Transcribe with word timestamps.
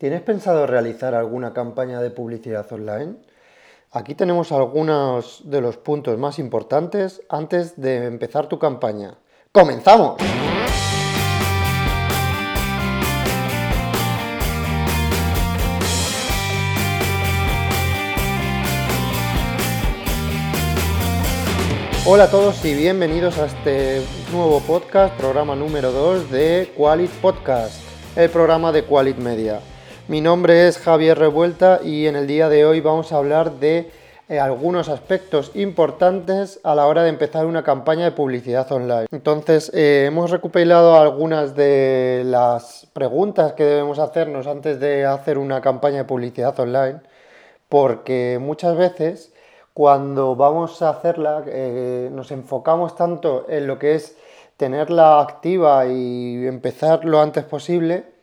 ¿Tienes 0.00 0.22
pensado 0.22 0.66
realizar 0.66 1.14
alguna 1.14 1.52
campaña 1.52 2.00
de 2.00 2.10
publicidad 2.10 2.66
online? 2.72 3.16
Aquí 3.92 4.14
tenemos 4.14 4.50
algunos 4.50 5.42
de 5.44 5.60
los 5.60 5.76
puntos 5.76 6.16
más 6.16 6.38
importantes 6.38 7.20
antes 7.28 7.78
de 7.78 8.06
empezar 8.06 8.46
tu 8.46 8.58
campaña. 8.58 9.18
¡Comenzamos! 9.52 10.16
Hola 22.06 22.24
a 22.24 22.30
todos 22.30 22.64
y 22.64 22.72
bienvenidos 22.72 23.36
a 23.36 23.44
este 23.44 24.00
nuevo 24.32 24.60
podcast, 24.60 25.14
programa 25.18 25.54
número 25.54 25.92
2 25.92 26.30
de 26.30 26.72
Qualit 26.74 27.10
Podcast, 27.20 27.82
el 28.16 28.30
programa 28.30 28.72
de 28.72 28.84
Qualit 28.84 29.18
Media. 29.18 29.60
Mi 30.10 30.20
nombre 30.20 30.66
es 30.66 30.78
Javier 30.78 31.16
Revuelta 31.16 31.78
y 31.84 32.08
en 32.08 32.16
el 32.16 32.26
día 32.26 32.48
de 32.48 32.66
hoy 32.66 32.80
vamos 32.80 33.12
a 33.12 33.18
hablar 33.18 33.60
de 33.60 33.92
eh, 34.28 34.40
algunos 34.40 34.88
aspectos 34.88 35.52
importantes 35.54 36.58
a 36.64 36.74
la 36.74 36.88
hora 36.88 37.04
de 37.04 37.10
empezar 37.10 37.46
una 37.46 37.62
campaña 37.62 38.06
de 38.06 38.10
publicidad 38.10 38.72
online. 38.72 39.06
Entonces, 39.12 39.70
eh, 39.72 40.06
hemos 40.08 40.32
recopilado 40.32 40.96
algunas 40.96 41.54
de 41.54 42.22
las 42.26 42.88
preguntas 42.92 43.52
que 43.52 43.62
debemos 43.62 44.00
hacernos 44.00 44.48
antes 44.48 44.80
de 44.80 45.06
hacer 45.06 45.38
una 45.38 45.60
campaña 45.60 45.98
de 45.98 46.04
publicidad 46.06 46.58
online, 46.58 47.02
porque 47.68 48.40
muchas 48.42 48.76
veces 48.76 49.32
cuando 49.74 50.34
vamos 50.34 50.82
a 50.82 50.90
hacerla 50.90 51.44
eh, 51.46 52.08
nos 52.10 52.32
enfocamos 52.32 52.96
tanto 52.96 53.46
en 53.48 53.68
lo 53.68 53.78
que 53.78 53.94
es 53.94 54.16
tenerla 54.56 55.20
activa 55.20 55.86
y 55.86 56.48
empezar 56.48 57.04
lo 57.04 57.20
antes 57.20 57.44
posible, 57.44 58.18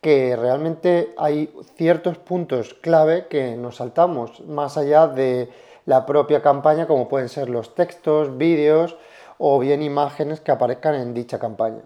que 0.00 0.34
realmente 0.36 1.14
hay 1.18 1.52
ciertos 1.76 2.18
puntos 2.18 2.74
clave 2.74 3.26
que 3.28 3.56
nos 3.56 3.76
saltamos 3.76 4.40
más 4.46 4.76
allá 4.78 5.06
de 5.06 5.50
la 5.86 6.06
propia 6.06 6.42
campaña, 6.42 6.86
como 6.86 7.08
pueden 7.08 7.28
ser 7.28 7.50
los 7.50 7.74
textos, 7.74 8.38
vídeos 8.38 8.96
o 9.38 9.58
bien 9.58 9.82
imágenes 9.82 10.40
que 10.40 10.52
aparezcan 10.52 10.94
en 10.94 11.14
dicha 11.14 11.38
campaña. 11.38 11.82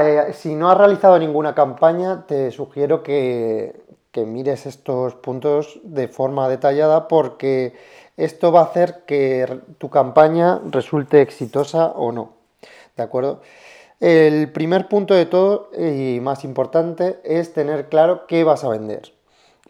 Eh, 0.00 0.32
si 0.34 0.54
no 0.54 0.70
has 0.70 0.76
realizado 0.76 1.18
ninguna 1.18 1.54
campaña, 1.54 2.26
te 2.26 2.50
sugiero 2.50 3.02
que, 3.02 3.80
que 4.12 4.26
mires 4.26 4.66
estos 4.66 5.14
puntos 5.14 5.80
de 5.82 6.08
forma 6.08 6.48
detallada 6.48 7.08
porque 7.08 7.74
esto 8.16 8.52
va 8.52 8.60
a 8.60 8.64
hacer 8.64 9.04
que 9.06 9.60
tu 9.78 9.88
campaña 9.88 10.60
resulte 10.70 11.22
exitosa 11.22 11.86
o 11.86 12.12
no. 12.12 12.32
¿De 12.96 13.02
acuerdo? 13.02 13.40
El 14.00 14.52
primer 14.52 14.88
punto 14.88 15.14
de 15.14 15.26
todo 15.26 15.70
y 15.76 16.20
más 16.20 16.44
importante 16.44 17.18
es 17.24 17.52
tener 17.52 17.88
claro 17.88 18.26
qué 18.26 18.44
vas 18.44 18.62
a 18.64 18.68
vender. 18.68 19.12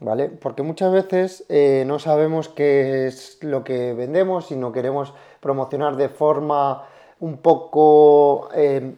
¿Vale? 0.01 0.29
Porque 0.29 0.63
muchas 0.63 0.93
veces 0.93 1.45
eh, 1.49 1.83
no 1.87 1.99
sabemos 1.99 2.49
qué 2.49 3.09
es 3.09 3.39
lo 3.43 3.65
que 3.65 3.95
vendemos 3.95 4.53
y 4.53 4.57
no 4.57 4.71
queremos 4.71 5.13
promocionar 5.41 5.97
de 5.97 6.09
forma 6.09 6.87
un 7.19 7.39
poco, 7.39 8.49
eh, 8.55 8.95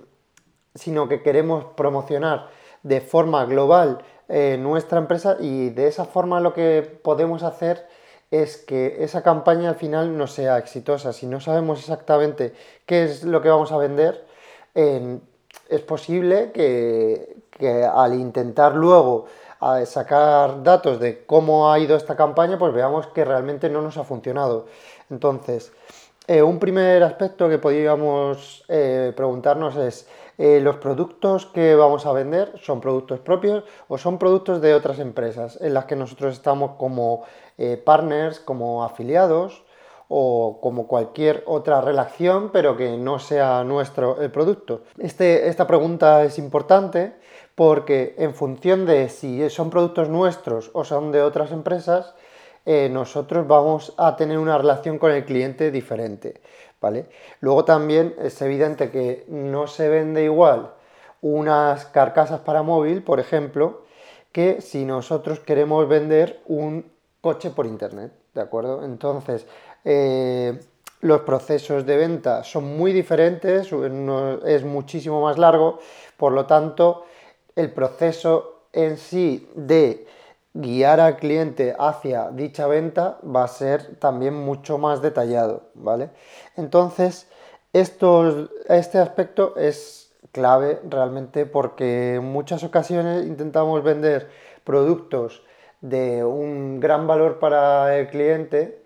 sino 0.74 1.08
que 1.08 1.22
queremos 1.22 1.64
promocionar 1.74 2.48
de 2.82 3.00
forma 3.00 3.46
global 3.46 4.02
eh, 4.28 4.58
nuestra 4.60 4.98
empresa 4.98 5.38
y 5.40 5.70
de 5.70 5.86
esa 5.86 6.04
forma 6.04 6.38
lo 6.40 6.52
que 6.52 6.82
podemos 7.02 7.42
hacer 7.42 7.86
es 8.30 8.58
que 8.58 9.02
esa 9.02 9.22
campaña 9.22 9.70
al 9.70 9.74
final 9.76 10.18
no 10.18 10.26
sea 10.26 10.58
exitosa. 10.58 11.14
Si 11.14 11.26
no 11.26 11.40
sabemos 11.40 11.78
exactamente 11.80 12.52
qué 12.84 13.04
es 13.04 13.24
lo 13.24 13.40
que 13.40 13.48
vamos 13.48 13.72
a 13.72 13.78
vender, 13.78 14.26
es 14.74 15.80
posible 15.82 16.52
que, 16.52 17.84
al 17.92 18.14
intentar 18.14 18.74
luego 18.74 19.26
sacar 19.84 20.62
datos 20.62 20.98
de 21.00 21.24
cómo 21.26 21.70
ha 21.70 21.78
ido 21.78 21.96
esta 21.96 22.16
campaña, 22.16 22.58
pues 22.58 22.72
veamos 22.72 23.06
que 23.08 23.24
realmente 23.24 23.68
no 23.68 23.82
nos 23.82 23.96
ha 23.96 24.04
funcionado. 24.04 24.66
Entonces, 25.10 25.72
eh, 26.26 26.42
un 26.42 26.60
primer 26.60 27.02
aspecto 27.02 27.48
que 27.48 27.58
podríamos 27.58 28.64
eh, 28.68 29.12
preguntarnos 29.16 29.74
es, 29.76 30.06
eh, 30.38 30.60
¿los 30.60 30.76
productos 30.76 31.46
que 31.46 31.74
vamos 31.74 32.06
a 32.06 32.12
vender 32.12 32.52
son 32.62 32.80
productos 32.80 33.18
propios 33.18 33.64
o 33.88 33.98
son 33.98 34.16
productos 34.16 34.60
de 34.60 34.74
otras 34.74 35.00
empresas 35.00 35.58
en 35.60 35.74
las 35.74 35.86
que 35.86 35.96
nosotros 35.96 36.34
estamos 36.34 36.76
como 36.78 37.24
partners, 37.84 38.40
como 38.40 38.84
afiliados? 38.84 39.64
O 40.12 40.58
como 40.60 40.88
cualquier 40.88 41.44
otra 41.46 41.80
relación, 41.80 42.50
pero 42.52 42.76
que 42.76 42.96
no 42.96 43.20
sea 43.20 43.62
nuestro 43.62 44.20
el 44.20 44.32
producto. 44.32 44.82
Este, 44.98 45.48
esta 45.48 45.68
pregunta 45.68 46.24
es 46.24 46.36
importante 46.36 47.14
porque 47.54 48.16
en 48.18 48.34
función 48.34 48.86
de 48.86 49.08
si 49.08 49.48
son 49.50 49.70
productos 49.70 50.08
nuestros 50.08 50.70
o 50.72 50.84
son 50.84 51.12
de 51.12 51.22
otras 51.22 51.52
empresas, 51.52 52.14
eh, 52.66 52.88
nosotros 52.90 53.46
vamos 53.46 53.94
a 53.98 54.16
tener 54.16 54.38
una 54.38 54.58
relación 54.58 54.98
con 54.98 55.12
el 55.12 55.24
cliente 55.24 55.70
diferente. 55.70 56.40
¿vale? 56.80 57.06
Luego 57.38 57.64
también 57.64 58.16
es 58.18 58.42
evidente 58.42 58.90
que 58.90 59.24
no 59.28 59.68
se 59.68 59.88
vende 59.88 60.24
igual 60.24 60.72
unas 61.20 61.86
carcasas 61.86 62.40
para 62.40 62.62
móvil, 62.62 63.04
por 63.04 63.20
ejemplo, 63.20 63.82
que 64.32 64.60
si 64.60 64.84
nosotros 64.84 65.38
queremos 65.38 65.88
vender 65.88 66.40
un 66.46 66.90
coche 67.20 67.50
por 67.50 67.66
internet. 67.66 68.12
¿De 68.34 68.40
acuerdo? 68.40 68.84
Entonces, 68.84 69.44
eh, 69.84 70.60
los 71.00 71.22
procesos 71.22 71.86
de 71.86 71.96
venta 71.96 72.44
son 72.44 72.76
muy 72.76 72.92
diferentes, 72.92 73.72
es 74.46 74.64
muchísimo 74.64 75.22
más 75.22 75.38
largo, 75.38 75.78
por 76.16 76.32
lo 76.32 76.46
tanto, 76.46 77.04
el 77.56 77.72
proceso 77.72 78.64
en 78.72 78.98
sí 78.98 79.48
de 79.54 80.06
guiar 80.52 81.00
al 81.00 81.16
cliente 81.16 81.74
hacia 81.78 82.30
dicha 82.30 82.66
venta 82.66 83.18
va 83.24 83.44
a 83.44 83.48
ser 83.48 83.96
también 83.96 84.34
mucho 84.34 84.78
más 84.78 85.00
detallado, 85.00 85.62
¿vale? 85.74 86.10
Entonces, 86.56 87.28
este 87.72 88.98
aspecto 88.98 89.56
es 89.56 90.12
clave 90.32 90.80
realmente 90.88 91.46
porque 91.46 92.16
en 92.16 92.24
muchas 92.24 92.62
ocasiones 92.64 93.26
intentamos 93.26 93.82
vender 93.82 94.28
productos 94.64 95.42
de 95.80 96.24
un 96.24 96.78
gran 96.80 97.06
valor 97.06 97.38
para 97.38 97.96
el 97.98 98.08
cliente 98.08 98.79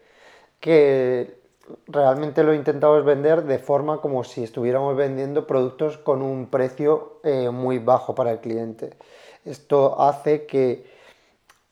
que 0.65 1.43
realmente 1.89 2.43
lo 2.43 2.55
intentamos 2.55 3.05
vender 3.05 3.45
de 3.45 3.59
forma 3.59 4.01
como 4.01 4.25
si 4.25 4.43
estuviéramos 4.43 4.97
vendiendo 4.97 5.47
productos 5.47 5.99
con 5.99 6.23
un 6.23 6.47
precio 6.47 7.21
eh, 7.23 7.51
muy 7.51 7.79
bajo 7.79 8.15
para 8.15 8.33
el 8.33 8.39
cliente. 8.41 8.97
Esto 9.45 10.01
hace 10.01 10.47
que 10.47 10.87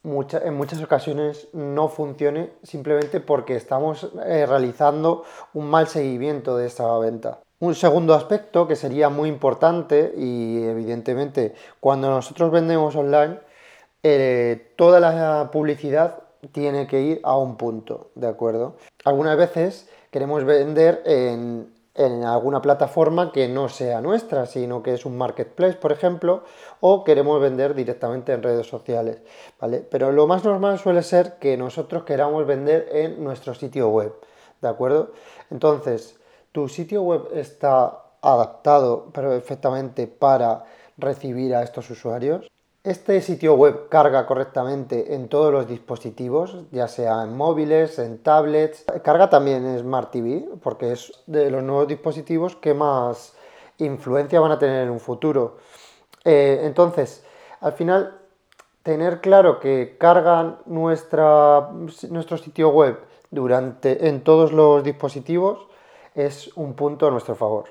en 0.05 0.55
muchas 0.55 0.83
ocasiones 0.83 1.49
no 1.55 1.89
funcione 1.89 2.51
simplemente 2.63 3.21
porque 3.21 3.57
estamos 3.57 4.11
eh, 4.27 4.45
realizando 4.45 5.25
un 5.55 5.71
mal 5.71 5.89
seguimiento 5.89 6.59
de 6.59 6.67
esta 6.67 6.99
venta. 6.99 7.41
Un 7.61 7.75
segundo 7.75 8.13
aspecto 8.13 8.69
que 8.69 8.77
sería 8.77 9.09
muy 9.09 9.31
importante 9.31 10.13
y 10.19 10.65
evidentemente 10.65 11.55
cuando 11.81 12.11
nosotros 12.11 12.51
vendemos 12.51 12.95
online, 12.95 13.39
eh, 14.03 14.75
toda 14.77 15.01
la 15.01 15.49
publicidad 15.51 16.25
tiene 16.51 16.87
que 16.87 17.01
ir 17.01 17.21
a 17.23 17.37
un 17.37 17.57
punto, 17.57 18.11
¿de 18.15 18.27
acuerdo? 18.27 18.77
Algunas 19.05 19.37
veces 19.37 19.89
queremos 20.11 20.45
vender 20.45 21.03
en, 21.07 21.71
alguna 22.25 22.63
plataforma 22.63 23.33
que 23.33 23.49
no 23.49 23.69
sea 23.69 24.01
nuestra, 24.01 24.47
sino 24.47 24.83
que 24.83 24.95
es 24.95 25.05
un 25.05 25.17
marketplace, 25.17 25.77
por 25.77 25.93
ejemplo, 25.93 26.43
o 26.81 27.05
queremos 27.05 27.41
vender 27.41 27.75
directamente 27.75 28.33
en 28.33 28.43
redes 28.43 28.67
sociales, 28.67 29.19
¿vale? 29.61 29.87
Pero 29.91 30.11
lo 30.11 30.27
más 30.27 30.43
normal 30.43 30.79
suele 30.79 31.03
ser 31.03 31.35
que 31.39 31.57
nosotros 31.57 32.05
queramos 32.05 32.47
vender 32.47 32.89
en 32.93 33.23
nuestro 33.23 33.55
sitio 33.55 33.91
web, 33.91 34.15
¿de 34.63 34.69
acuerdo? 34.69 35.13
Entonces, 35.51 36.19
tu 36.51 36.69
sitio 36.69 37.03
web 37.03 37.29
está 37.35 38.03
adaptado 38.23 39.11
perfectamente 39.13 40.07
para 40.07 40.65
recibir 40.97 41.55
a 41.55 41.63
estos 41.63 41.91
usuarios. 41.91 42.52
Este 42.85 43.21
sitio 43.21 43.55
web 43.55 43.89
carga 43.89 44.27
correctamente 44.27 45.15
en 45.15 45.29
todos 45.29 45.53
los 45.53 45.69
dispositivos, 45.69 46.57
ya 46.73 46.89
sea 46.89 47.23
en 47.23 47.37
móviles, 47.37 48.01
en 48.01 48.19
tablets. 48.19 48.85
Carga 49.05 49.31
también 49.31 49.65
en 49.65 49.79
Smart 49.79 50.11
TV, 50.11 50.49
porque 50.61 50.91
es 50.91 51.13
de 51.27 51.49
los 51.53 51.63
nuevos 51.63 51.87
dispositivos 51.87 52.57
que 52.57 52.75
más 52.75 53.35
influencia 53.79 54.41
van 54.41 54.51
a 54.51 54.59
tener 54.59 54.83
en 54.83 54.91
un 54.91 54.99
futuro. 54.99 55.59
Eh, 56.25 56.63
entonces, 56.65 57.25
al 57.61 57.73
final, 57.75 58.19
tener 58.83 59.21
claro 59.21 59.61
que 59.61 59.97
cargan 59.97 60.59
nuestra, 60.67 61.71
nuestro 62.11 62.37
sitio 62.37 62.71
web 62.71 62.99
durante, 63.31 64.09
en 64.09 64.25
todos 64.25 64.51
los 64.53 64.83
dispositivos 64.83 65.69
es 66.17 66.51
un 66.57 66.75
punto 66.75 67.07
a 67.07 67.13
nuestro 67.13 67.37
favor. 67.37 67.67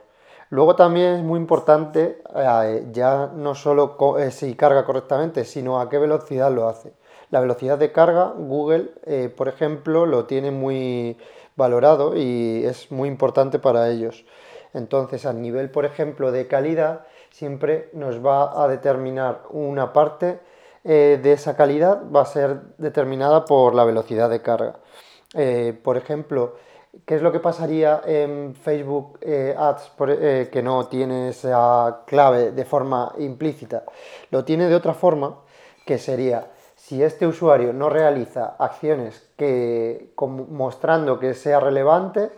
Luego 0.51 0.75
también 0.75 1.13
es 1.13 1.23
muy 1.23 1.39
importante, 1.39 2.21
eh, 2.35 2.85
ya 2.91 3.31
no 3.33 3.55
solo 3.55 3.95
eh, 4.19 4.31
si 4.31 4.53
carga 4.55 4.83
correctamente, 4.83 5.45
sino 5.45 5.79
a 5.79 5.89
qué 5.89 5.97
velocidad 5.97 6.51
lo 6.51 6.67
hace. 6.67 6.91
La 7.29 7.39
velocidad 7.39 7.77
de 7.77 7.93
carga, 7.93 8.33
Google, 8.37 8.91
eh, 9.05 9.33
por 9.35 9.47
ejemplo, 9.47 10.05
lo 10.05 10.25
tiene 10.25 10.51
muy 10.51 11.17
valorado 11.55 12.17
y 12.17 12.65
es 12.65 12.91
muy 12.91 13.07
importante 13.07 13.59
para 13.59 13.89
ellos. 13.89 14.25
Entonces, 14.73 15.25
a 15.25 15.31
nivel, 15.31 15.71
por 15.71 15.85
ejemplo, 15.85 16.33
de 16.33 16.47
calidad, 16.47 17.05
siempre 17.29 17.89
nos 17.93 18.23
va 18.23 18.61
a 18.61 18.67
determinar 18.67 19.43
una 19.51 19.93
parte 19.93 20.41
de 20.83 21.31
esa 21.31 21.55
calidad, 21.55 22.01
va 22.13 22.23
a 22.23 22.25
ser 22.25 22.59
determinada 22.77 23.45
por 23.45 23.75
la 23.75 23.85
velocidad 23.85 24.29
de 24.29 24.41
carga. 24.41 24.79
Eh, 25.33 25.77
por 25.83 25.97
ejemplo, 25.97 26.55
¿qué 27.05 27.15
es 27.15 27.21
lo 27.21 27.31
que 27.31 27.39
pasaría 27.39 28.01
en 28.05 28.55
Facebook 28.55 29.19
eh, 29.21 29.55
Ads 29.57 29.91
que 30.51 30.61
no 30.63 30.87
tiene 30.87 31.29
esa 31.29 32.03
clave 32.05 32.51
de 32.51 32.65
forma 32.65 33.13
implícita? 33.17 33.83
Lo 34.29 34.43
tiene 34.43 34.67
de 34.67 34.75
otra 34.75 34.93
forma, 34.93 35.39
que 35.85 35.97
sería 35.97 36.51
si 36.75 37.01
este 37.03 37.25
usuario 37.27 37.73
no 37.73 37.89
realiza 37.89 38.55
acciones 38.57 39.29
que, 39.37 40.13
mostrando 40.17 41.19
que 41.19 41.33
sea 41.33 41.59
relevante, 41.59 42.29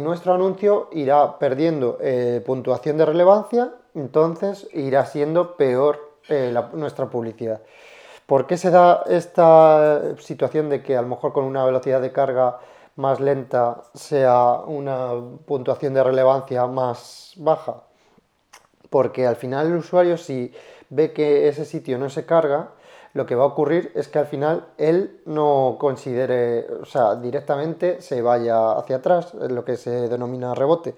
nuestro 0.00 0.34
anuncio 0.34 0.88
irá 0.92 1.38
perdiendo 1.38 1.98
puntuación 2.44 2.96
de 2.96 3.06
relevancia, 3.06 3.72
entonces 3.94 4.68
irá 4.72 5.06
siendo 5.06 5.56
peor 5.56 6.06
eh, 6.28 6.52
nuestra 6.72 7.06
publicidad. 7.06 7.60
¿Por 8.26 8.48
qué 8.48 8.56
se 8.56 8.70
da 8.70 9.04
esta 9.06 10.16
situación 10.18 10.68
de 10.68 10.82
que 10.82 10.96
a 10.96 11.02
lo 11.02 11.08
mejor 11.08 11.32
con 11.32 11.44
una 11.44 11.64
velocidad 11.64 12.00
de 12.00 12.10
carga 12.10 12.58
más 12.96 13.20
lenta 13.20 13.84
sea 13.94 14.60
una 14.66 15.12
puntuación 15.46 15.94
de 15.94 16.02
relevancia 16.02 16.66
más 16.66 17.34
baja? 17.36 17.84
Porque 18.90 19.26
al 19.26 19.36
final 19.36 19.68
el 19.68 19.76
usuario 19.76 20.16
si 20.18 20.52
ve 20.90 21.12
que 21.12 21.46
ese 21.48 21.64
sitio 21.64 21.98
no 21.98 22.10
se 22.10 22.26
carga, 22.26 22.70
lo 23.14 23.26
que 23.26 23.36
va 23.36 23.44
a 23.44 23.46
ocurrir 23.46 23.92
es 23.94 24.08
que 24.08 24.18
al 24.18 24.26
final 24.26 24.66
él 24.76 25.20
no 25.24 25.76
considere, 25.78 26.66
o 26.82 26.84
sea, 26.84 27.14
directamente 27.14 28.02
se 28.02 28.22
vaya 28.22 28.72
hacia 28.72 28.96
atrás, 28.96 29.34
lo 29.34 29.64
que 29.64 29.76
se 29.76 30.08
denomina 30.08 30.54
rebote. 30.54 30.94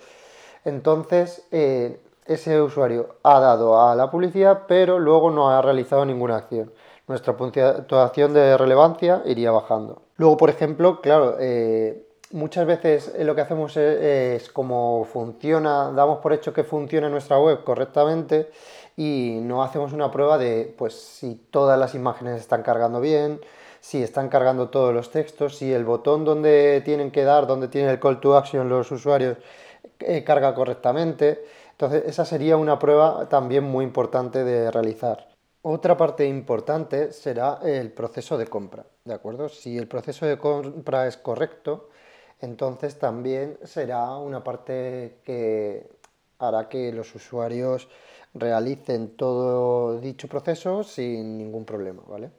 Entonces, 0.65 1.47
eh, 1.53 2.01
ese 2.27 2.61
usuario 2.61 3.17
ha 3.23 3.39
dado 3.39 3.81
a 3.81 3.95
la 3.95 4.11
publicidad, 4.11 4.63
pero 4.67 4.99
luego 4.99 5.31
no 5.31 5.51
ha 5.51 5.63
realizado 5.63 6.05
ninguna 6.05 6.37
acción. 6.37 6.73
Nuestra 7.09 7.37
puntuación 7.37 8.35
de 8.35 8.57
relevancia 8.59 9.23
iría 9.25 9.51
bajando. 9.51 10.03
Luego, 10.19 10.37
por 10.37 10.51
ejemplo, 10.51 11.01
claro, 11.01 11.37
eh, 11.41 12.07
muchas 12.33 12.67
veces 12.67 13.15
lo 13.19 13.35
que 13.35 13.41
hacemos 13.41 13.77
es, 13.79 14.51
como 14.51 15.07
funciona, 15.11 15.91
damos 15.93 16.19
por 16.19 16.35
hecho 16.35 16.53
que 16.53 16.65
funciona 16.65 17.09
nuestra 17.09 17.39
web 17.39 17.65
correctamente 17.65 18.51
y 18.95 19.39
no 19.43 19.63
hacemos 19.63 19.95
una 19.95 20.11
prueba 20.11 20.37
de 20.37 20.75
pues 20.77 20.95
si 20.95 21.35
todas 21.51 21.79
las 21.79 21.95
imágenes 21.95 22.41
están 22.41 22.63
cargando 22.63 23.01
bien, 23.01 23.41
si 23.81 24.03
están 24.03 24.29
cargando 24.29 24.69
todos 24.69 24.93
los 24.93 25.11
textos, 25.11 25.57
si 25.57 25.73
el 25.73 25.85
botón 25.85 26.27
donde 26.27 26.83
tienen 26.85 27.11
que 27.11 27.25
dar, 27.25 27.47
donde 27.47 27.69
tiene 27.69 27.91
el 27.91 28.01
call 28.01 28.21
to 28.21 28.37
action 28.37 28.69
los 28.69 28.91
usuarios, 28.93 29.39
eh, 30.01 30.25
carga 30.25 30.55
correctamente. 30.55 31.43
Entonces, 31.71 32.03
esa 32.07 32.25
sería 32.25 32.57
una 32.57 32.79
prueba 32.79 33.29
también 33.29 33.65
muy 33.65 33.85
importante 33.85 34.45
de 34.45 34.71
realizar. 34.71 35.38
Otra 35.63 35.97
parte 35.97 36.25
importante 36.27 37.13
será 37.13 37.59
el 37.65 37.93
proceso 37.93 38.39
de 38.39 38.47
compra, 38.47 38.87
¿de 39.05 39.15
acuerdo? 39.15 39.49
Si 39.49 39.77
el 39.77 39.89
proceso 39.89 40.25
de 40.25 40.39
compra 40.39 41.09
es 41.09 41.17
correcto, 41.17 41.89
entonces 42.41 42.99
también 42.99 43.59
será 43.65 44.17
una 44.17 44.45
parte 44.45 45.19
que 45.25 45.91
hará 46.39 46.69
que 46.69 46.93
los 46.93 47.13
usuarios 47.15 47.89
realicen 48.35 49.17
todo 49.17 50.01
dicho 50.01 50.29
proceso 50.29 50.85
sin 50.85 51.37
ningún 51.37 51.65
problema, 51.65 52.03
¿vale? 52.07 52.31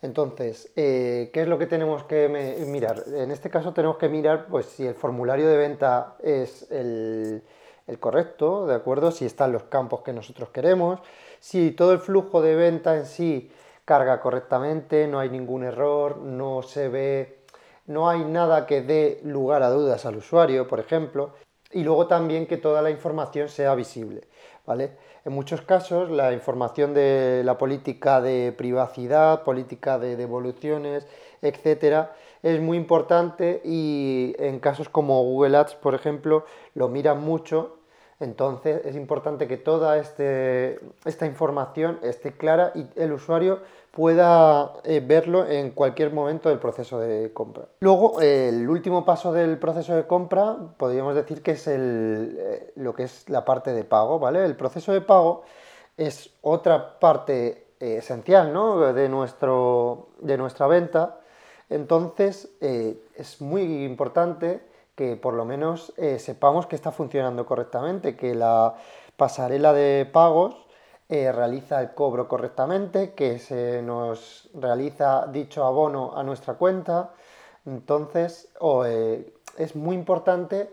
Entonces, 0.00 0.72
eh, 0.76 1.30
¿qué 1.32 1.42
es 1.42 1.48
lo 1.48 1.58
que 1.58 1.66
tenemos 1.66 2.04
que 2.04 2.28
mirar? 2.66 3.04
En 3.06 3.30
este 3.30 3.50
caso 3.50 3.72
tenemos 3.74 3.98
que 3.98 4.08
mirar 4.08 4.46
pues, 4.46 4.66
si 4.66 4.86
el 4.86 4.94
formulario 4.94 5.46
de 5.48 5.56
venta 5.58 6.16
es 6.22 6.70
el, 6.70 7.42
el 7.86 7.98
correcto, 7.98 8.66
¿de 8.66 8.74
acuerdo? 8.74 9.10
Si 9.10 9.26
están 9.26 9.52
los 9.52 9.64
campos 9.64 10.02
que 10.02 10.12
nosotros 10.12 10.50
queremos, 10.50 11.00
si 11.46 11.70
todo 11.70 11.92
el 11.92 12.00
flujo 12.00 12.42
de 12.42 12.56
venta 12.56 12.96
en 12.96 13.06
sí 13.06 13.52
carga 13.84 14.18
correctamente, 14.20 15.06
no 15.06 15.20
hay 15.20 15.30
ningún 15.30 15.62
error, 15.62 16.16
no 16.16 16.62
se 16.62 16.88
ve, 16.88 17.38
no 17.86 18.08
hay 18.08 18.24
nada 18.24 18.66
que 18.66 18.82
dé 18.82 19.20
lugar 19.22 19.62
a 19.62 19.70
dudas 19.70 20.04
al 20.06 20.16
usuario, 20.16 20.66
por 20.66 20.80
ejemplo, 20.80 21.34
y 21.70 21.84
luego 21.84 22.08
también 22.08 22.48
que 22.48 22.56
toda 22.56 22.82
la 22.82 22.90
información 22.90 23.48
sea 23.48 23.76
visible, 23.76 24.22
¿vale? 24.66 24.96
En 25.24 25.34
muchos 25.34 25.60
casos 25.60 26.10
la 26.10 26.32
información 26.32 26.94
de 26.94 27.42
la 27.44 27.56
política 27.58 28.20
de 28.20 28.52
privacidad, 28.58 29.44
política 29.44 30.00
de 30.00 30.16
devoluciones, 30.16 31.06
etcétera, 31.42 32.16
es 32.42 32.60
muy 32.60 32.76
importante 32.76 33.60
y 33.64 34.34
en 34.40 34.58
casos 34.58 34.88
como 34.88 35.22
Google 35.22 35.58
Ads, 35.58 35.76
por 35.76 35.94
ejemplo, 35.94 36.44
lo 36.74 36.88
miran 36.88 37.22
mucho. 37.22 37.75
Entonces 38.18 38.84
es 38.86 38.96
importante 38.96 39.46
que 39.46 39.58
toda 39.58 39.98
este, 39.98 40.80
esta 41.04 41.26
información 41.26 41.98
esté 42.02 42.32
clara 42.32 42.72
y 42.74 42.86
el 42.96 43.12
usuario 43.12 43.60
pueda 43.90 44.72
eh, 44.84 45.02
verlo 45.04 45.46
en 45.46 45.70
cualquier 45.70 46.12
momento 46.12 46.48
del 46.48 46.58
proceso 46.58 46.98
de 46.98 47.32
compra. 47.32 47.64
Luego, 47.80 48.20
el 48.20 48.68
último 48.68 49.04
paso 49.04 49.32
del 49.32 49.58
proceso 49.58 49.94
de 49.94 50.06
compra, 50.06 50.56
podríamos 50.76 51.14
decir 51.14 51.42
que 51.42 51.52
es 51.52 51.64
eh, 51.66 52.72
lo 52.76 52.94
que 52.94 53.04
es 53.04 53.28
la 53.28 53.44
parte 53.44 53.72
de 53.72 53.84
pago, 53.84 54.18
¿vale? 54.18 54.44
El 54.44 54.56
proceso 54.56 54.92
de 54.92 55.00
pago 55.00 55.44
es 55.96 56.30
otra 56.42 56.98
parte 56.98 57.68
eh, 57.80 57.96
esencial 57.98 58.52
de, 58.94 59.08
nuestro, 59.08 60.08
de 60.20 60.38
nuestra 60.38 60.66
venta 60.66 61.20
entonces, 61.68 62.48
es 62.60 63.40
muy 63.40 63.84
importante 63.84 64.60
que 64.96 65.16
por 65.16 65.34
lo 65.34 65.44
menos 65.44 65.92
eh, 65.96 66.18
sepamos 66.18 66.66
que 66.66 66.74
está 66.74 66.90
funcionando 66.90 67.46
correctamente, 67.46 68.16
que 68.16 68.34
la 68.34 68.74
pasarela 69.16 69.72
de 69.72 70.08
pagos 70.10 70.66
eh, 71.08 71.30
realiza 71.30 71.80
el 71.80 71.94
cobro 71.94 72.26
correctamente, 72.26 73.12
que 73.12 73.38
se 73.38 73.82
nos 73.82 74.50
realiza 74.54 75.28
dicho 75.28 75.64
abono 75.64 76.16
a 76.16 76.24
nuestra 76.24 76.54
cuenta. 76.54 77.10
Entonces, 77.64 78.48
es 79.58 79.76
muy 79.76 79.96
importante 79.96 80.70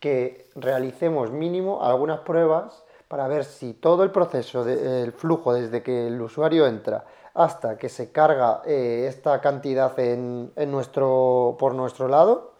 que 0.00 0.48
realicemos 0.54 1.30
mínimo 1.30 1.82
algunas 1.82 2.20
pruebas 2.20 2.84
para 3.08 3.28
ver 3.28 3.44
si 3.44 3.72
todo 3.74 4.02
el 4.02 4.10
proceso 4.10 4.64
del 4.64 5.12
flujo 5.12 5.52
desde 5.52 5.82
que 5.82 6.08
el 6.08 6.20
usuario 6.20 6.66
entra 6.66 7.04
hasta 7.34 7.76
que 7.76 7.88
se 7.88 8.12
carga 8.12 8.62
eh, 8.64 9.06
esta 9.08 9.40
cantidad 9.40 9.98
en, 9.98 10.52
nuestro, 10.70 11.56
por 11.58 11.74
nuestro 11.74 12.08
lado, 12.08 12.54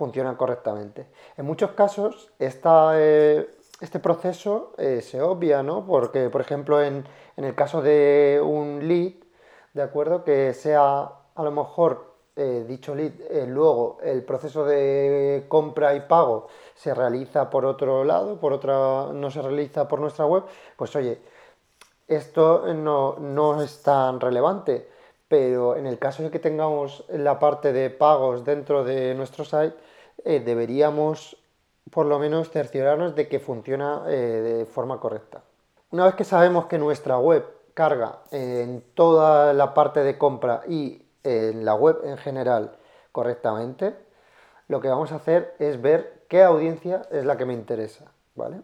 funciona 0.00 0.36
correctamente. 0.36 1.06
En 1.36 1.44
muchos 1.44 1.72
casos 1.72 2.32
eh, 2.38 3.50
este 3.80 3.98
proceso 4.00 4.72
eh, 4.78 5.02
se 5.02 5.20
obvia, 5.20 5.62
¿no? 5.62 5.86
Porque, 5.86 6.30
por 6.30 6.40
ejemplo, 6.40 6.82
en, 6.82 7.04
en, 7.36 7.44
el 7.44 7.54
caso 7.54 7.82
de 7.82 8.40
un 8.42 8.88
lead, 8.88 9.12
¿de 9.74 9.82
acuerdo? 9.82 10.24
Que 10.24 10.54
sea 10.54 11.10
a 11.34 11.42
lo 11.42 11.50
mejor 11.50 12.08
dicho 12.66 12.94
lead, 12.94 13.12
luego 13.48 13.98
el 14.02 14.22
proceso 14.24 14.64
de 14.64 15.44
compra 15.48 15.94
y 15.94 16.00
pago 16.00 16.46
se 16.74 16.94
realiza 16.94 17.50
por 17.50 17.66
otro 17.66 18.02
lado, 18.02 18.40
por 18.40 18.54
otra, 18.54 19.12
no 19.12 19.30
se 19.30 19.42
realiza 19.42 19.86
por 19.86 20.00
nuestra 20.00 20.24
web, 20.24 20.44
pues 20.74 20.96
oye, 20.96 21.20
esto 22.10 22.74
no, 22.74 23.62
es 23.62 23.82
tan 23.84 24.18
relevante, 24.18 24.88
pero 25.28 25.76
en 25.76 25.86
el 25.86 25.96
caso 26.00 26.24
de 26.24 26.30
que 26.32 26.40
tengamos 26.40 27.04
la 27.08 27.38
parte 27.38 27.72
de 27.72 27.88
pagos 27.88 28.44
dentro 28.44 28.82
de 28.82 29.14
nuestro 29.14 29.44
site, 29.44 29.74
eh, 30.24 30.40
deberíamos 30.40 31.36
por 31.90 32.06
lo 32.06 32.18
menos 32.18 32.50
cerciorarnos 32.50 33.14
de 33.14 33.28
que 33.28 33.40
funciona 33.40 34.04
eh, 34.06 34.10
de 34.10 34.66
forma 34.66 35.00
correcta. 35.00 35.42
Una 35.90 36.04
vez 36.04 36.14
que 36.14 36.24
sabemos 36.24 36.66
que 36.66 36.78
nuestra 36.78 37.18
web 37.18 37.44
carga 37.74 38.20
en 38.30 38.84
toda 38.94 39.52
la 39.52 39.74
parte 39.74 40.00
de 40.00 40.18
compra 40.18 40.62
y 40.68 41.02
en 41.24 41.64
la 41.64 41.74
web 41.74 42.00
en 42.04 42.16
general 42.16 42.72
correctamente, 43.12 43.94
lo 44.68 44.80
que 44.80 44.88
vamos 44.88 45.12
a 45.12 45.16
hacer 45.16 45.54
es 45.58 45.82
ver 45.82 46.24
qué 46.28 46.42
audiencia 46.42 47.02
es 47.10 47.24
la 47.24 47.36
que 47.36 47.44
me 47.44 47.54
interesa, 47.54 48.12
¿vale? 48.36 48.60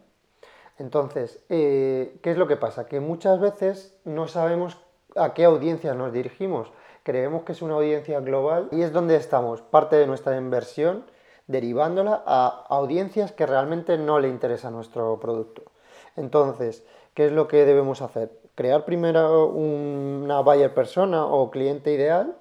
Entonces, 0.78 1.40
eh, 1.48 2.18
¿qué 2.22 2.30
es 2.30 2.36
lo 2.36 2.46
que 2.46 2.56
pasa? 2.56 2.86
Que 2.86 3.00
muchas 3.00 3.40
veces 3.40 3.98
no 4.04 4.28
sabemos 4.28 4.78
a 5.16 5.34
qué 5.34 5.44
audiencia 5.44 5.94
nos 5.94 6.12
dirigimos. 6.12 6.70
Creemos 7.02 7.44
que 7.44 7.52
es 7.52 7.62
una 7.62 7.74
audiencia 7.74 8.20
global 8.20 8.68
y 8.70 8.82
es 8.82 8.92
donde 8.92 9.16
estamos, 9.16 9.62
parte 9.62 9.96
de 9.96 10.06
nuestra 10.06 10.36
inversión, 10.36 11.04
derivándola 11.46 12.22
a 12.26 12.66
audiencias 12.68 13.32
que 13.32 13.46
realmente 13.46 13.98
no 13.98 14.18
le 14.18 14.28
interesa 14.28 14.70
nuestro 14.70 15.18
producto. 15.20 15.62
Entonces, 16.16 16.84
¿qué 17.14 17.26
es 17.26 17.32
lo 17.32 17.48
que 17.48 17.64
debemos 17.64 18.02
hacer? 18.02 18.30
Crear 18.54 18.84
primero 18.84 19.48
una 19.48 20.40
buyer 20.40 20.72
persona 20.74 21.26
o 21.26 21.50
cliente 21.50 21.92
ideal, 21.92 22.36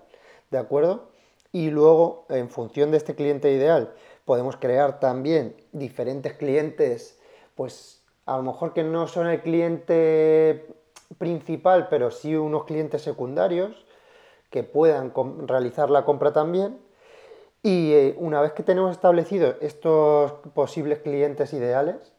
¿de 0.52 0.58
acuerdo? 0.58 1.10
Y 1.52 1.70
luego, 1.70 2.26
en 2.30 2.50
función 2.50 2.92
de 2.92 2.98
este 2.98 3.16
cliente 3.16 3.52
ideal, 3.52 3.94
podemos 4.26 4.58
crear 4.58 5.00
también 5.00 5.56
diferentes 5.72 6.34
clientes, 6.34 7.20
pues 7.56 8.02
a 8.26 8.38
lo 8.38 8.44
mejor 8.44 8.74
que 8.74 8.84
no 8.84 9.08
son 9.08 9.28
el 9.28 9.42
cliente 9.42 10.68
principal, 11.18 11.88
pero 11.90 12.12
sí 12.12 12.36
unos 12.36 12.66
clientes 12.66 13.02
secundarios 13.04 13.86
que 14.50 14.64
puedan 14.64 15.14
realizar 15.48 15.90
la 15.90 16.06
compra 16.06 16.34
también. 16.34 16.80
Y 17.66 17.94
eh, 17.94 18.16
una 18.20 18.42
vez 18.42 18.52
que 18.52 18.62
tenemos 18.62 18.92
establecidos 18.92 19.56
estos 19.60 20.34
posibles 20.54 21.00
clientes 21.00 21.52
ideales, 21.52 22.14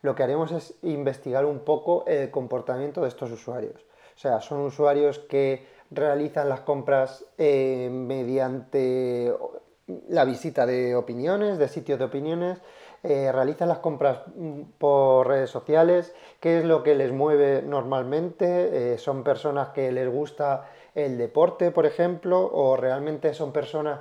lo 0.00 0.14
que 0.14 0.22
haremos 0.22 0.52
es 0.52 0.74
investigar 0.82 1.44
un 1.44 1.58
poco 1.58 2.04
el 2.06 2.30
comportamiento 2.30 3.00
de 3.00 3.08
estos 3.08 3.32
usuarios. 3.32 3.84
O 4.14 4.18
sea, 4.20 4.40
son 4.40 4.60
usuarios 4.60 5.18
que 5.18 5.66
realizan 5.90 6.48
las 6.48 6.60
compras 6.60 7.24
eh, 7.36 7.88
mediante 7.90 9.34
la 10.08 10.24
visita 10.24 10.66
de 10.66 10.94
opiniones, 10.94 11.58
de 11.58 11.66
sitios 11.66 11.98
de 11.98 12.04
opiniones, 12.04 12.60
eh, 13.02 13.32
realizan 13.32 13.70
las 13.70 13.78
compras 13.78 14.20
mm, 14.36 14.60
por 14.78 15.26
redes 15.26 15.50
sociales, 15.50 16.14
qué 16.38 16.60
es 16.60 16.64
lo 16.64 16.84
que 16.84 16.94
les 16.94 17.10
mueve 17.10 17.60
normalmente, 17.60 18.96
son 18.98 19.24
personas 19.24 19.70
que 19.70 19.90
les 19.90 20.08
gusta 20.08 20.70
el 20.94 21.18
deporte, 21.18 21.72
por 21.72 21.86
ejemplo, 21.86 22.48
o 22.52 22.76
realmente 22.76 23.34
son 23.34 23.52
personas 23.52 23.98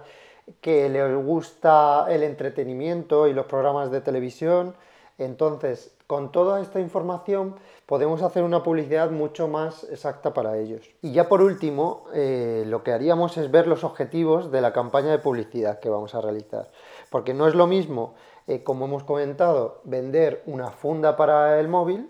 que 0.60 0.90
les 0.90 1.16
gusta 1.16 2.08
el 2.10 2.24
entretenimiento 2.24 3.28
y 3.28 3.34
los 3.34 3.46
programas 3.46 3.92
de 3.92 4.02
televisión. 4.02 4.76
Entonces, 5.18 5.94
con 6.08 6.32
toda 6.32 6.62
esta 6.62 6.80
información 6.80 7.56
podemos 7.86 8.22
hacer 8.22 8.44
una 8.44 8.64
publicidad 8.64 9.12
mucho 9.12 9.48
más 9.48 9.86
exacta 9.86 10.34
para 10.34 10.58
ellos. 10.58 10.90
Y 11.02 11.14
ya 11.14 11.30
por 11.30 11.42
último, 11.42 12.06
eh, 12.14 12.64
lo 12.68 12.84
que 12.84 12.92
haríamos 12.92 13.38
es 13.38 13.52
ver 13.52 13.68
los 13.68 13.84
objetivos 13.84 14.52
de 14.52 14.62
la 14.62 14.74
campaña 14.74 15.12
de 15.12 15.20
publicidad 15.20 15.80
que 15.80 15.90
vamos 15.90 16.16
a 16.16 16.22
realizar. 16.22 16.70
Porque 17.10 17.34
no 17.34 17.48
es 17.48 17.56
lo 17.56 17.68
mismo, 17.68 18.16
eh, 18.48 18.64
como 18.64 18.86
hemos 18.86 19.04
comentado, 19.04 19.82
vender 19.84 20.42
una 20.46 20.72
funda 20.72 21.16
para 21.16 21.60
el 21.60 21.68
móvil 21.68 22.10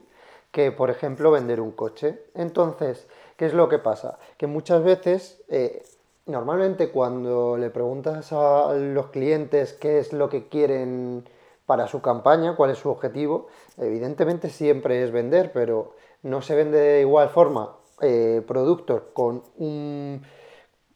que, 0.51 0.71
por 0.71 0.89
ejemplo, 0.89 1.29
vender 1.31 1.61
un 1.61 1.71
coche. 1.71 2.23
Entonces, 2.33 3.07
¿qué 3.37 3.45
es 3.45 3.53
lo 3.53 3.69
que 3.69 3.77
pasa? 3.77 4.17
Que 4.37 4.47
muchas 4.47 4.83
veces... 4.83 5.43
Eh, 5.49 5.83
normalmente 6.25 6.89
cuando 6.89 7.57
le 7.57 7.69
preguntas 7.69 8.31
a 8.33 8.73
los 8.73 9.07
clientes 9.07 9.73
qué 9.73 9.99
es 9.99 10.13
lo 10.13 10.29
que 10.29 10.47
quieren 10.47 11.27
para 11.65 11.87
su 11.87 12.01
campaña, 12.01 12.55
cuál 12.55 12.71
es 12.71 12.79
su 12.79 12.89
objetivo, 12.89 13.47
evidentemente 13.77 14.49
siempre 14.49 15.03
es 15.03 15.11
vender, 15.11 15.51
pero 15.53 15.95
no 16.23 16.41
se 16.41 16.55
vende 16.55 16.77
de 16.77 17.01
igual 17.01 17.29
forma 17.29 17.75
eh, 18.01 18.43
productos 18.47 19.03
con 19.13 19.43
un 19.57 20.21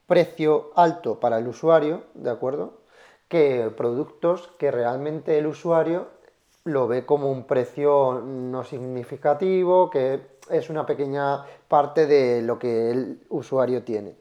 precio 0.08 0.72
alto 0.76 1.20
para 1.20 1.40
el 1.40 1.48
usuario, 1.48 2.04
¿de 2.14 2.30
acuerdo? 2.30 2.74
Que 3.28 3.72
productos 3.76 4.50
que 4.60 4.72
realmente 4.72 5.38
el 5.38 5.48
usuario 5.48 6.08
lo 6.64 6.88
ve 6.88 7.06
como 7.06 7.32
un 7.32 7.46
precio 7.46 8.22
no 8.26 8.64
significativo, 8.64 9.90
que 9.90 10.22
es 10.50 10.70
una 10.70 10.86
pequeña 10.86 11.46
parte 11.68 12.08
de 12.08 12.42
lo 12.42 12.60
que 12.60 12.92
el 12.92 13.22
usuario 13.30 13.84
tiene. 13.84 14.16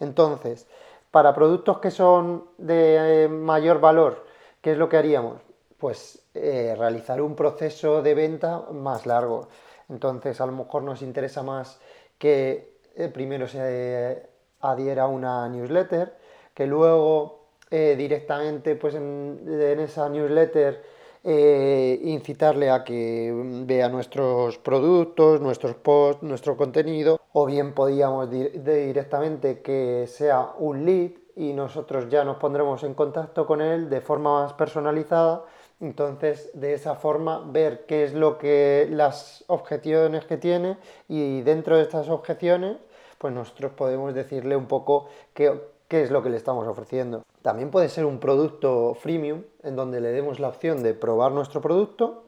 Entonces, 0.00 0.66
para 1.10 1.34
productos 1.34 1.78
que 1.78 1.90
son 1.90 2.44
de 2.58 3.24
eh, 3.24 3.28
mayor 3.28 3.80
valor, 3.80 4.24
¿qué 4.60 4.72
es 4.72 4.78
lo 4.78 4.88
que 4.88 4.96
haríamos? 4.96 5.40
Pues 5.78 6.22
eh, 6.34 6.74
realizar 6.76 7.20
un 7.22 7.34
proceso 7.34 8.02
de 8.02 8.14
venta 8.14 8.64
más 8.72 9.06
largo. 9.06 9.48
Entonces, 9.88 10.40
a 10.40 10.46
lo 10.46 10.52
mejor 10.52 10.82
nos 10.82 11.02
interesa 11.02 11.42
más 11.42 11.80
que 12.18 12.78
eh, 12.94 13.08
primero 13.08 13.48
se 13.48 14.28
adhiera 14.60 15.04
a 15.04 15.08
una 15.08 15.48
newsletter, 15.48 16.14
que 16.54 16.66
luego 16.66 17.36
directamente 17.70 18.76
pues 18.76 18.94
en, 18.94 19.46
esa 19.78 20.08
newsletter 20.08 20.82
incitarle 21.22 22.70
a 22.70 22.82
que 22.82 23.30
vea 23.66 23.90
nuestros 23.90 24.56
productos, 24.56 25.42
nuestros 25.42 25.74
posts, 25.74 26.22
nuestro 26.22 26.56
contenido 26.56 27.17
o 27.40 27.46
bien 27.46 27.72
podíamos 27.72 28.28
directamente 28.30 29.62
que 29.62 30.06
sea 30.08 30.54
un 30.58 30.84
lead 30.84 31.12
y 31.36 31.52
nosotros 31.52 32.08
ya 32.08 32.24
nos 32.24 32.38
pondremos 32.38 32.82
en 32.82 32.94
contacto 32.94 33.46
con 33.46 33.60
él 33.60 33.88
de 33.88 34.00
forma 34.00 34.42
más 34.42 34.54
personalizada. 34.54 35.44
Entonces, 35.78 36.50
de 36.54 36.74
esa 36.74 36.96
forma, 36.96 37.44
ver 37.46 37.86
qué 37.86 38.02
es 38.02 38.12
lo 38.12 38.38
que 38.38 38.88
las 38.90 39.44
objeciones 39.46 40.24
que 40.24 40.36
tiene 40.36 40.78
y 41.06 41.42
dentro 41.42 41.76
de 41.76 41.82
estas 41.82 42.08
objeciones, 42.08 42.76
pues 43.18 43.32
nosotros 43.32 43.70
podemos 43.70 44.14
decirle 44.14 44.56
un 44.56 44.66
poco 44.66 45.06
qué, 45.32 45.60
es 45.90 46.10
lo 46.10 46.24
que 46.24 46.30
le 46.30 46.38
estamos 46.38 46.66
ofreciendo. 46.66 47.22
También 47.42 47.70
puede 47.70 47.88
ser 47.88 48.04
un 48.04 48.18
producto 48.18 48.94
freemium 48.94 49.44
en 49.62 49.76
donde 49.76 50.00
le 50.00 50.08
demos 50.08 50.40
la 50.40 50.48
opción 50.48 50.82
de 50.82 50.92
probar 50.92 51.30
nuestro 51.30 51.60
producto 51.60 52.24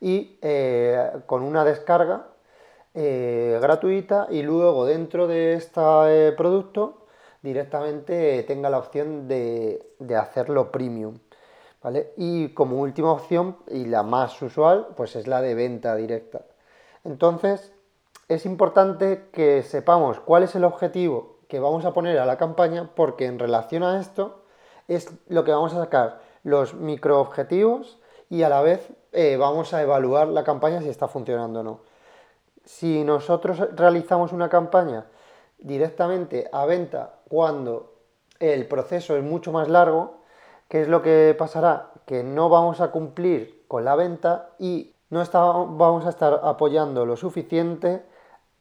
y 0.00 0.38
eh, 0.40 1.10
con 1.26 1.42
una 1.42 1.66
descarga 1.66 2.28
eh, 2.96 3.58
gratuita 3.60 4.28
y 4.30 4.42
luego 4.42 4.86
dentro 4.86 5.26
de 5.26 5.54
este 5.54 6.32
producto 6.36 7.06
directamente 7.42 8.42
tenga 8.44 8.70
la 8.70 8.78
opción 8.78 9.26
de, 9.26 9.84
hacerlo 10.16 10.70
premium. 10.70 11.18
¿vale? 11.82 12.12
Y 12.16 12.50
como 12.50 12.78
última 12.80 13.12
opción, 13.12 13.58
y 13.68 13.84
la 13.86 14.02
más 14.02 14.40
usual, 14.40 14.88
pues 14.96 15.16
es 15.16 15.26
la 15.26 15.42
de 15.42 15.54
venta 15.54 15.96
directa. 15.96 16.42
Entonces, 17.02 17.72
es 18.28 18.46
importante 18.46 19.28
que 19.32 19.62
sepamos 19.62 20.20
cuál 20.20 20.44
es 20.44 20.54
el 20.54 20.64
objetivo 20.64 21.38
que 21.48 21.60
vamos 21.60 21.84
a 21.84 21.92
poner 21.92 22.18
a 22.18 22.26
la 22.26 22.38
campaña, 22.38 22.90
porque 22.94 23.26
en 23.26 23.38
relación 23.38 23.82
a 23.82 24.00
esto 24.00 24.44
es 24.88 25.10
lo 25.28 25.44
que 25.44 25.50
vamos 25.50 25.74
a 25.74 25.80
sacar 25.80 26.20
los 26.44 26.74
microobjetivos 26.74 27.98
y 28.30 28.42
a 28.42 28.48
la 28.48 28.62
vez 28.62 28.88
eh, 29.12 29.36
vamos 29.36 29.74
a 29.74 29.82
evaluar 29.82 30.28
la 30.28 30.44
campaña 30.44 30.80
si 30.80 30.88
está 30.88 31.08
funcionando 31.08 31.60
o 31.60 31.62
no 31.62 31.93
si 32.64 33.04
nosotros 33.04 33.58
realizamos 33.74 34.32
una 34.32 34.48
campaña 34.48 35.06
directamente 35.58 36.48
a 36.52 36.66
venta 36.66 37.16
cuando 37.28 37.94
el 38.38 38.66
proceso 38.66 39.16
es 39.16 39.22
mucho 39.22 39.52
más 39.52 39.68
largo, 39.68 40.18
¿qué 40.68 40.82
es 40.82 40.88
lo 40.88 41.02
que 41.02 41.34
pasará? 41.38 41.90
Que 42.06 42.22
no 42.22 42.48
vamos 42.48 42.80
a 42.80 42.90
cumplir 42.90 43.64
con 43.68 43.84
la 43.84 43.94
venta 43.94 44.50
y 44.58 44.94
no 45.10 45.24
vamos 45.32 46.06
a 46.06 46.10
estar 46.10 46.40
apoyando 46.42 47.06
lo 47.06 47.16
suficiente 47.16 48.02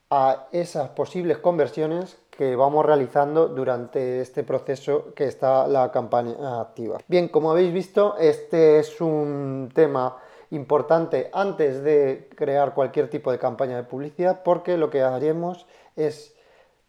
a 0.10 0.48
esas 0.52 0.90
posibles 0.90 1.40
conversiones 1.40 2.18
que 2.30 2.56
vamos 2.56 2.86
realizando 2.86 3.48
durante 3.48 4.22
este 4.22 4.44
proceso 4.44 5.14
que 5.16 5.26
está 5.26 5.68
la 5.68 5.92
campaña 5.92 6.62
activa. 6.62 7.00
Bien, 7.08 7.28
como 7.28 7.52
habéis 7.52 7.74
visto, 7.74 8.16
este 8.18 8.80
es 8.80 9.02
un 9.02 9.72
tema 9.74 10.18
importante 10.54 11.30
antes 11.34 11.84
de 11.84 12.30
crear 12.36 12.74
cualquier 12.74 13.10
tipo 13.10 13.32
de 13.32 13.40
campaña 13.40 13.76
de 13.76 13.84
publicidad 13.84 14.44
porque 14.44 14.78
lo 14.78 14.90
que 14.90 15.02
haremos 15.02 15.66
es 15.96 16.36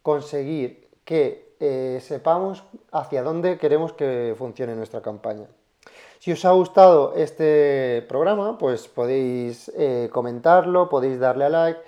conseguir 0.02 0.88
que 1.04 1.54
eh, 1.60 1.98
sepamos 2.02 2.64
hacia 2.92 3.22
dónde 3.22 3.58
queremos 3.58 3.92
que 3.92 4.34
funcione 4.36 4.74
nuestra 4.74 5.00
campaña. 5.00 5.46
Si 6.18 6.32
os 6.32 6.44
ha 6.44 6.52
gustado 6.52 7.14
este 7.16 8.04
programa, 8.08 8.58
pues 8.58 8.88
podéis 8.88 9.70
eh, 9.76 10.08
comentarlo, 10.12 10.88
podéis 10.88 11.18
darle 11.18 11.44
a 11.44 11.48
like, 11.48 11.80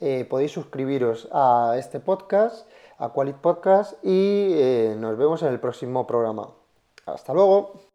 eh, 0.00 0.26
podéis 0.28 0.52
suscribiros 0.52 1.28
a 1.32 1.76
este 1.78 2.00
podcast, 2.00 2.68
a 2.98 3.10
Qualit 3.10 3.36
Podcast, 3.36 4.02
y 4.04 4.54
nos 4.96 5.16
vemos 5.16 5.42
en 5.42 5.48
el 5.48 5.60
próximo 5.60 6.06
programa. 6.06 6.48
Hasta 7.06 7.34
luego. 7.34 7.91